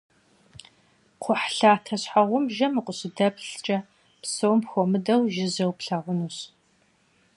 [1.21, 3.77] Kxhuhlhate şheğubjjem vukhışıdeplhç'e
[4.21, 6.37] psom xuemıdeu jjıjeu plhağunuş.